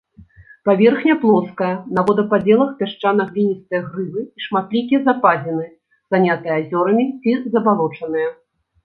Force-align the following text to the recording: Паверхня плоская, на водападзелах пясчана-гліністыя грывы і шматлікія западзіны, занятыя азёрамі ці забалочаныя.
Паверхня 0.67 1.15
плоская, 1.25 1.73
на 1.97 2.03
водападзелах 2.07 2.71
пясчана-гліністыя 2.79 3.81
грывы 3.91 4.21
і 4.23 4.39
шматлікія 4.47 4.99
западзіны, 5.11 5.67
занятыя 6.17 6.53
азёрамі 6.63 7.05
ці 7.21 7.31
забалочаныя. 7.59 8.29